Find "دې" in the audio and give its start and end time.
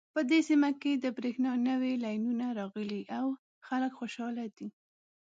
0.29-0.39